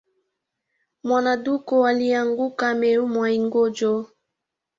Mwana 1.03 1.33
duko 1.37 1.75
alieanguka 1.87 2.69
ameumia 2.69 3.29
igonjo 3.33 3.93